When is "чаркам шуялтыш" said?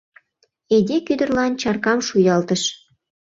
1.61-2.63